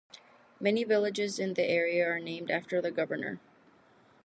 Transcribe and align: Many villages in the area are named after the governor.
Many 0.59 0.83
villages 0.83 1.37
in 1.37 1.53
the 1.53 1.61
area 1.63 2.09
are 2.09 2.19
named 2.19 2.49
after 2.49 2.81
the 2.81 2.89
governor. 2.89 3.39